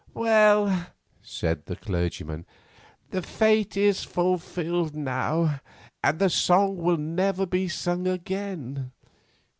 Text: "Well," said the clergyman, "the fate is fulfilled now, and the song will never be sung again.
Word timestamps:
"Well," 0.15 0.87
said 1.21 1.67
the 1.67 1.75
clergyman, 1.75 2.47
"the 3.11 3.21
fate 3.21 3.77
is 3.77 4.03
fulfilled 4.03 4.95
now, 4.95 5.59
and 6.03 6.17
the 6.17 6.27
song 6.31 6.77
will 6.77 6.97
never 6.97 7.45
be 7.45 7.67
sung 7.67 8.07
again. 8.07 8.91